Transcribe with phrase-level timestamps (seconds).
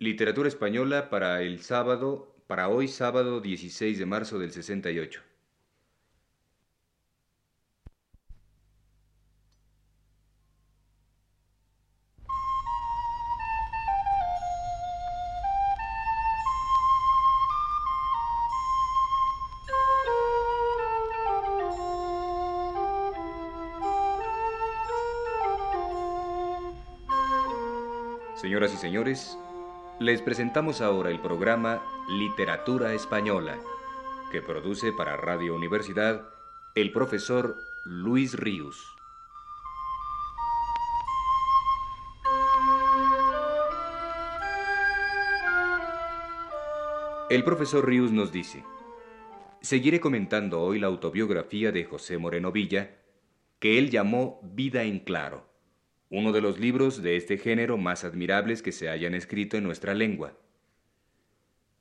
[0.00, 5.20] Literatura española para el sábado, para hoy sábado 16 de marzo del 68.
[28.36, 29.38] Señoras y señores,
[30.00, 33.58] les presentamos ahora el programa Literatura Española,
[34.32, 36.26] que produce para Radio Universidad
[36.74, 37.54] el profesor
[37.84, 38.96] Luis Ríos.
[47.28, 48.64] El profesor Ríos nos dice,
[49.60, 52.96] seguiré comentando hoy la autobiografía de José Moreno Villa,
[53.58, 55.49] que él llamó Vida en Claro
[56.10, 59.94] uno de los libros de este género más admirables que se hayan escrito en nuestra
[59.94, 60.36] lengua.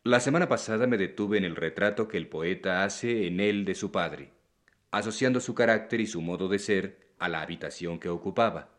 [0.03, 3.75] La semana pasada me detuve en el retrato que el poeta hace en él de
[3.75, 4.31] su padre,
[4.91, 8.69] asociando su carácter y su modo de ser a la habitación que ocupaba,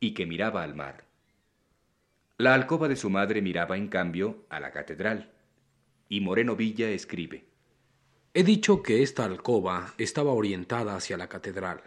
[0.00, 1.04] y que miraba al mar.
[2.38, 5.30] La alcoba de su madre miraba, en cambio, a la catedral,
[6.08, 7.44] y Moreno Villa escribe.
[8.34, 11.82] He dicho que esta alcoba estaba orientada hacia la catedral.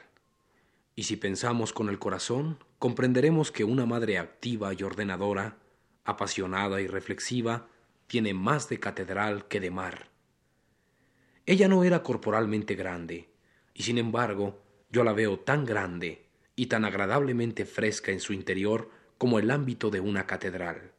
[0.95, 5.57] Y si pensamos con el corazón, comprenderemos que una madre activa y ordenadora,
[6.05, 7.67] apasionada y reflexiva,
[8.07, 10.09] tiene más de catedral que de mar.
[11.45, 13.29] Ella no era corporalmente grande,
[13.73, 18.89] y sin embargo yo la veo tan grande y tan agradablemente fresca en su interior
[19.17, 20.91] como el ámbito de una catedral.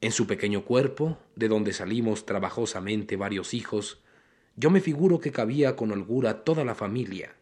[0.00, 4.02] En su pequeño cuerpo, de donde salimos trabajosamente varios hijos,
[4.56, 7.34] yo me figuro que cabía con holgura toda la familia,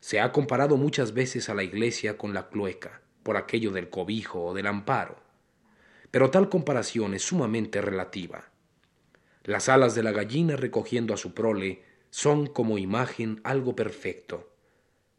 [0.00, 4.42] se ha comparado muchas veces a la iglesia con la cloaca, por aquello del cobijo
[4.46, 5.16] o del amparo.
[6.10, 8.50] Pero tal comparación es sumamente relativa.
[9.44, 14.50] Las alas de la gallina recogiendo a su prole son como imagen algo perfecto.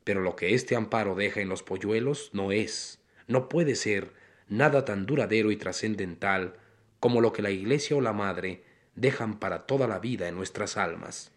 [0.03, 4.14] Pero lo que este amparo deja en los polluelos no es, no puede ser
[4.50, 6.56] nada tan duradero y trascendental
[7.00, 8.64] como lo que la iglesia o la madre
[8.96, 11.31] dejan para toda la vida en nuestras almas.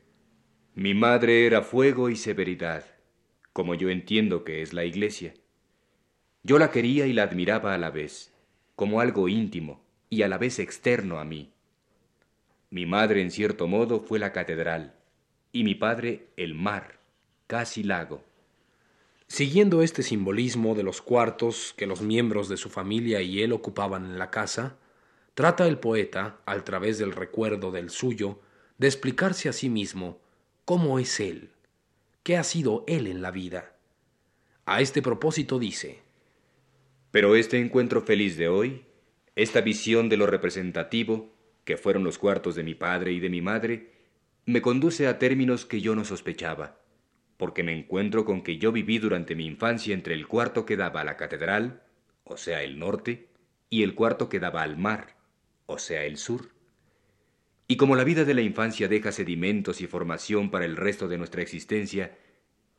[0.75, 2.94] Mi madre era fuego y severidad
[3.54, 5.32] como yo entiendo que es la Iglesia.
[6.42, 8.32] Yo la quería y la admiraba a la vez,
[8.75, 11.53] como algo íntimo y a la vez externo a mí.
[12.69, 14.97] Mi madre, en cierto modo, fue la catedral,
[15.53, 16.98] y mi padre el mar,
[17.47, 18.25] casi lago.
[19.28, 24.04] Siguiendo este simbolismo de los cuartos que los miembros de su familia y él ocupaban
[24.04, 24.76] en la casa,
[25.34, 28.41] trata el poeta, al través del recuerdo del suyo,
[28.78, 30.19] de explicarse a sí mismo
[30.65, 31.53] cómo es él,
[32.24, 33.76] qué ha sido él en la vida.
[34.64, 36.00] A este propósito dice,
[37.10, 38.82] Pero este encuentro feliz de hoy,
[39.36, 43.42] esta visión de lo representativo, que fueron los cuartos de mi padre y de mi
[43.42, 43.90] madre,
[44.46, 46.80] me conduce a términos que yo no sospechaba,
[47.36, 51.02] porque me encuentro con que yo viví durante mi infancia entre el cuarto que daba
[51.02, 51.82] a la catedral,
[52.24, 53.28] o sea, el norte,
[53.68, 55.14] y el cuarto que daba al mar,
[55.66, 56.53] o sea, el sur.
[57.66, 61.16] Y como la vida de la infancia deja sedimentos y formación para el resto de
[61.16, 62.19] nuestra existencia,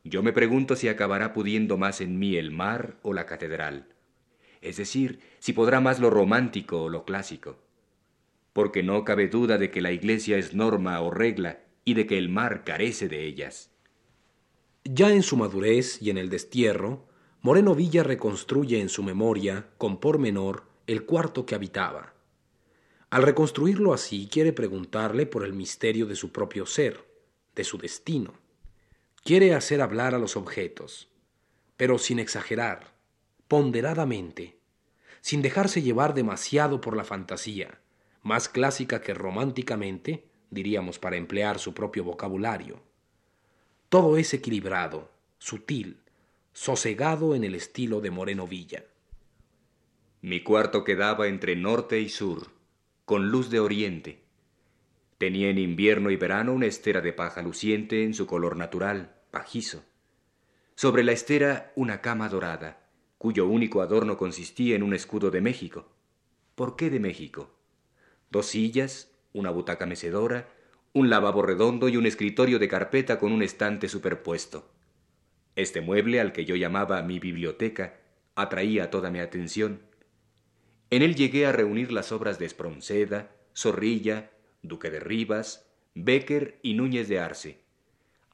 [0.04, 3.88] yo me pregunto si acabará pudiendo más en mí el mar o la catedral,
[4.60, 7.58] es decir, si podrá más lo romántico o lo clásico.
[8.52, 12.16] Porque no cabe duda de que la iglesia es norma o regla y de que
[12.16, 13.72] el mar carece de ellas.
[14.84, 17.08] Ya en su madurez y en el destierro,
[17.42, 22.15] Moreno Villa reconstruye en su memoria, con pormenor, el cuarto que habitaba
[23.08, 27.04] al reconstruirlo así, quiere preguntarle por el misterio de su propio ser,
[27.54, 28.34] de su destino.
[29.22, 31.08] Quiere hacer hablar a los objetos,
[31.76, 32.94] pero sin exagerar,
[33.46, 34.58] ponderadamente,
[35.20, 37.80] sin dejarse llevar demasiado por la fantasía,
[38.22, 42.82] más clásica que románticamente, diríamos para emplear su propio vocabulario.
[43.88, 46.00] Todo es equilibrado, sutil,
[46.52, 48.84] sosegado en el estilo de Moreno Villa.
[50.22, 52.55] Mi cuarto quedaba entre norte y sur
[53.06, 54.24] con luz de oriente.
[55.16, 59.84] Tenía en invierno y verano una estera de paja luciente en su color natural, pajizo.
[60.74, 65.88] Sobre la estera una cama dorada, cuyo único adorno consistía en un escudo de México.
[66.56, 67.54] ¿Por qué de México?
[68.32, 70.48] Dos sillas, una butaca mecedora,
[70.92, 74.68] un lavabo redondo y un escritorio de carpeta con un estante superpuesto.
[75.54, 78.00] Este mueble, al que yo llamaba mi biblioteca,
[78.34, 79.82] atraía toda mi atención.
[80.90, 84.30] En él llegué a reunir las obras de Espronceda, Zorrilla,
[84.62, 87.60] Duque de Rivas, Becker y Núñez de Arce,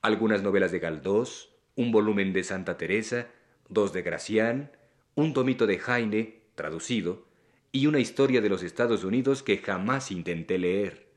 [0.02, 3.28] algunas novelas de Galdós, un volumen de Santa Teresa,
[3.68, 4.72] dos de Gracián,
[5.14, 7.26] un tomito de Jaime, traducido,
[7.70, 11.08] y una historia de los Estados Unidos que jamás intenté leer.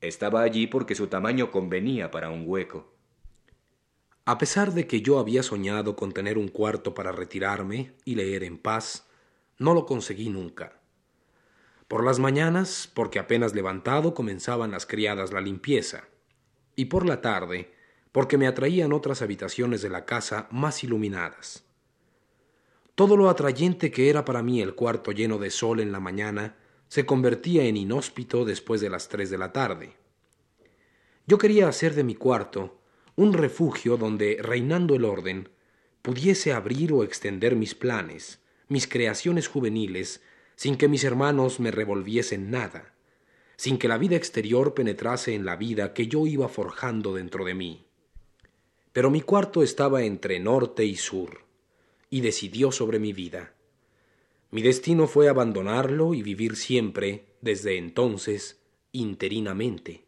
[0.00, 2.92] Estaba allí porque su tamaño convenía para un hueco.
[4.24, 8.44] A pesar de que yo había soñado con tener un cuarto para retirarme y leer
[8.44, 9.09] en paz,
[9.60, 10.80] no lo conseguí nunca.
[11.86, 16.08] Por las mañanas, porque apenas levantado comenzaban las criadas la limpieza,
[16.74, 17.72] y por la tarde,
[18.10, 21.64] porque me atraían otras habitaciones de la casa más iluminadas.
[22.94, 26.56] Todo lo atrayente que era para mí el cuarto lleno de sol en la mañana
[26.88, 29.92] se convertía en inhóspito después de las tres de la tarde.
[31.26, 32.80] Yo quería hacer de mi cuarto
[33.14, 35.50] un refugio donde, reinando el orden,
[36.00, 38.39] pudiese abrir o extender mis planes,
[38.70, 40.22] mis creaciones juveniles,
[40.54, 42.94] sin que mis hermanos me revolviesen nada,
[43.56, 47.54] sin que la vida exterior penetrase en la vida que yo iba forjando dentro de
[47.54, 47.86] mí.
[48.92, 51.44] Pero mi cuarto estaba entre norte y sur,
[52.10, 53.54] y decidió sobre mi vida.
[54.52, 58.62] Mi destino fue abandonarlo y vivir siempre, desde entonces,
[58.92, 60.04] interinamente.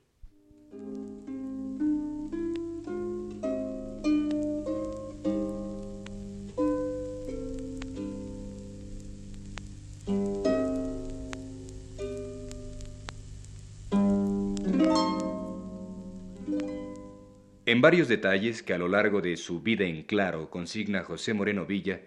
[17.82, 22.00] Varios detalles que a lo largo de su vida en claro consigna José Moreno Villa,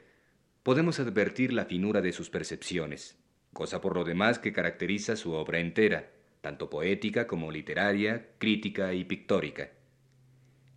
[0.63, 3.17] podemos advertir la finura de sus percepciones,
[3.51, 9.03] cosa por lo demás que caracteriza su obra entera, tanto poética como literaria, crítica y
[9.03, 9.71] pictórica.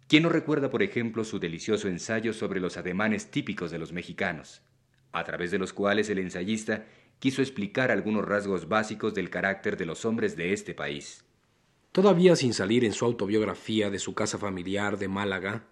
[0.09, 4.62] ¿Quién no recuerda, por ejemplo, su delicioso ensayo sobre los ademanes típicos de los mexicanos,
[5.12, 6.87] a través de los cuales el ensayista
[7.21, 11.28] quiso explicar algunos rasgos básicos del carácter de los hombres de este país?
[11.93, 15.64] Todavía sin salir en su autobiografía de su casa familiar de Málaga,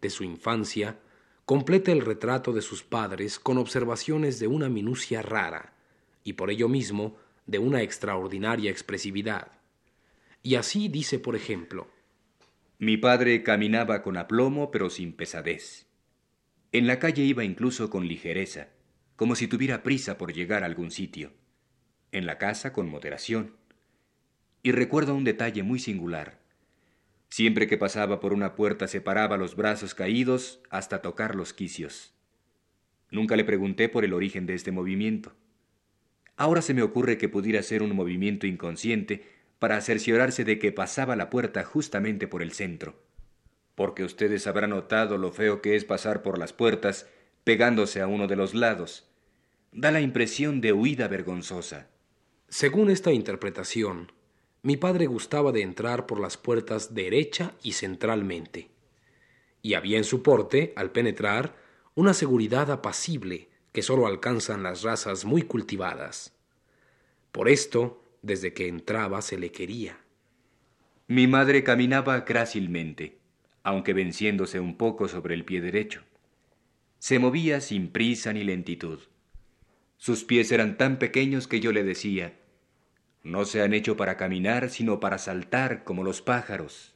[0.00, 0.98] de su infancia,
[1.44, 5.74] completa el retrato de sus padres con observaciones de una minucia rara
[6.22, 7.16] y por ello mismo
[7.46, 9.52] de una extraordinaria expresividad.
[10.42, 11.88] Y así dice, por ejemplo,
[12.78, 15.86] Mi padre caminaba con aplomo pero sin pesadez.
[16.72, 18.68] En la calle iba incluso con ligereza,
[19.16, 21.32] como si tuviera prisa por llegar a algún sitio.
[22.10, 23.54] En la casa con moderación
[24.64, 26.38] y recuerdo un detalle muy singular.
[27.28, 32.14] Siempre que pasaba por una puerta separaba los brazos caídos hasta tocar los quicios.
[33.10, 35.34] Nunca le pregunté por el origen de este movimiento.
[36.36, 39.28] Ahora se me ocurre que pudiera ser un movimiento inconsciente
[39.58, 42.98] para cerciorarse de que pasaba la puerta justamente por el centro.
[43.74, 47.06] Porque ustedes habrán notado lo feo que es pasar por las puertas
[47.44, 49.10] pegándose a uno de los lados.
[49.72, 51.90] Da la impresión de huida vergonzosa.
[52.48, 54.10] Según esta interpretación,
[54.64, 58.70] mi padre gustaba de entrar por las puertas derecha y centralmente.
[59.60, 61.54] Y había en su porte, al penetrar,
[61.94, 66.32] una seguridad apacible que sólo alcanzan las razas muy cultivadas.
[67.30, 69.98] Por esto, desde que entraba se le quería.
[71.08, 73.18] Mi madre caminaba grácilmente,
[73.64, 76.04] aunque venciéndose un poco sobre el pie derecho.
[77.00, 79.00] Se movía sin prisa ni lentitud.
[79.98, 82.38] Sus pies eran tan pequeños que yo le decía,
[83.24, 86.92] no se han hecho para caminar, sino para saltar como los pájaros.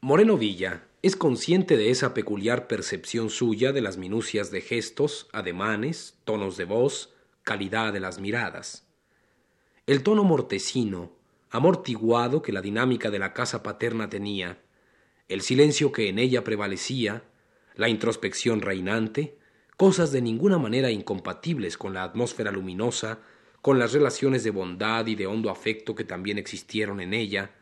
[0.00, 6.18] Moreno Villa es consciente de esa peculiar percepción suya de las minucias de gestos, ademanes,
[6.24, 7.14] tonos de voz,
[7.44, 8.88] calidad de las miradas.
[9.86, 11.12] El tono mortecino,
[11.50, 14.60] amortiguado que la dinámica de la casa paterna tenía,
[15.28, 17.22] el silencio que en ella prevalecía,
[17.76, 19.38] la introspección reinante,
[19.76, 23.20] cosas de ninguna manera incompatibles con la atmósfera luminosa
[23.62, 27.52] con las relaciones de bondad y de hondo afecto que también existieron en ella,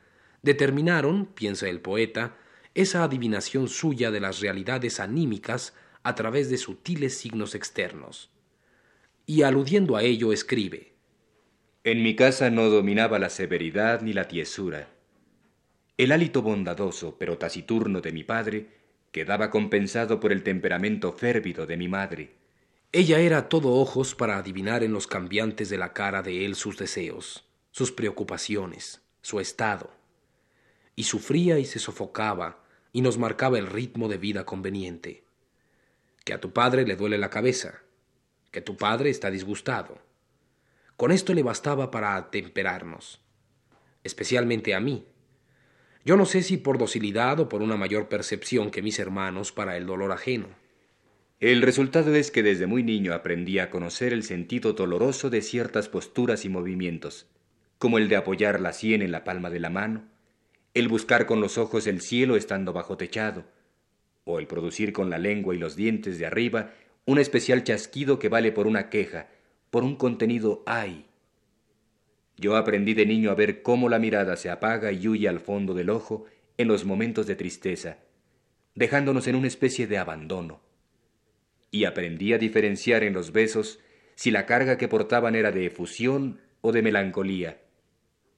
[0.42, 2.36] determinaron, piensa el poeta,
[2.74, 8.30] esa adivinación suya de las realidades anímicas a través de sutiles signos externos.
[9.26, 10.94] Y aludiendo a ello escribe
[11.84, 14.88] En mi casa no dominaba la severidad ni la tiesura.
[15.98, 18.68] El hálito bondadoso pero taciturno de mi padre
[19.12, 22.39] quedaba compensado por el temperamento férvido de mi madre
[22.92, 26.76] ella era todo ojos para adivinar en los cambiantes de la cara de él sus
[26.76, 29.92] deseos, sus preocupaciones, su estado.
[30.96, 35.22] Y sufría y se sofocaba y nos marcaba el ritmo de vida conveniente.
[36.24, 37.82] Que a tu padre le duele la cabeza,
[38.50, 39.98] que tu padre está disgustado.
[40.96, 43.20] Con esto le bastaba para atemperarnos,
[44.02, 45.06] especialmente a mí.
[46.04, 49.76] Yo no sé si por docilidad o por una mayor percepción que mis hermanos para
[49.76, 50.59] el dolor ajeno.
[51.40, 55.88] El resultado es que desde muy niño aprendí a conocer el sentido doloroso de ciertas
[55.88, 57.28] posturas y movimientos,
[57.78, 60.04] como el de apoyar la sien en la palma de la mano,
[60.74, 63.46] el buscar con los ojos el cielo estando bajo techado,
[64.24, 66.74] o el producir con la lengua y los dientes de arriba
[67.06, 69.30] un especial chasquido que vale por una queja,
[69.70, 71.06] por un contenido hay.
[72.36, 75.72] Yo aprendí de niño a ver cómo la mirada se apaga y huye al fondo
[75.72, 76.26] del ojo
[76.58, 77.96] en los momentos de tristeza,
[78.74, 80.68] dejándonos en una especie de abandono.
[81.70, 83.80] Y aprendí a diferenciar en los besos
[84.14, 87.62] si la carga que portaban era de efusión o de melancolía,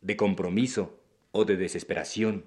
[0.01, 1.01] de compromiso
[1.33, 2.45] o de desesperación.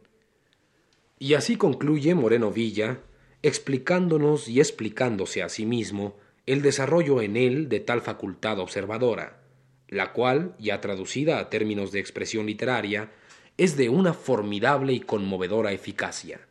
[1.19, 2.99] Y así concluye Moreno Villa,
[3.41, 9.41] explicándonos y explicándose a sí mismo el desarrollo en él de tal facultad observadora,
[9.87, 13.11] la cual, ya traducida a términos de expresión literaria,
[13.57, 16.41] es de una formidable y conmovedora eficacia.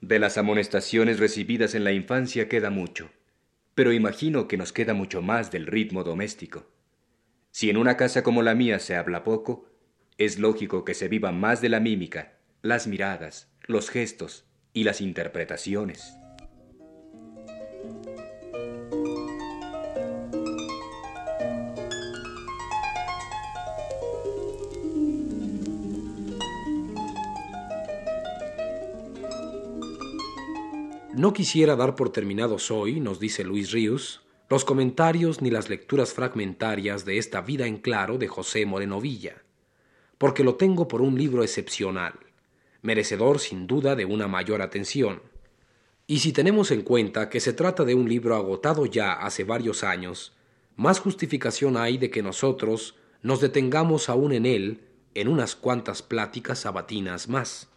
[0.00, 3.10] De las amonestaciones recibidas en la infancia queda mucho,
[3.80, 6.66] pero imagino que nos queda mucho más del ritmo doméstico.
[7.50, 9.70] Si en una casa como la mía se habla poco,
[10.18, 14.44] es lógico que se viva más de la mímica, las miradas, los gestos
[14.74, 16.19] y las interpretaciones.
[31.20, 36.14] No quisiera dar por terminados hoy, nos dice Luis Ríos, los comentarios ni las lecturas
[36.14, 39.42] fragmentarias de esta vida en claro de José Moreno Villa,
[40.16, 42.14] porque lo tengo por un libro excepcional,
[42.80, 45.20] merecedor sin duda de una mayor atención.
[46.06, 49.84] Y si tenemos en cuenta que se trata de un libro agotado ya hace varios
[49.84, 50.32] años,
[50.74, 56.60] más justificación hay de que nosotros nos detengamos aún en él en unas cuantas pláticas
[56.60, 57.69] sabatinas más.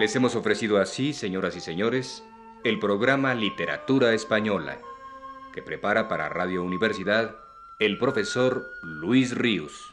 [0.00, 2.24] Les hemos ofrecido así, señoras y señores,
[2.64, 4.78] el programa Literatura Española,
[5.52, 7.36] que prepara para Radio Universidad
[7.78, 9.92] el profesor Luis Ríos.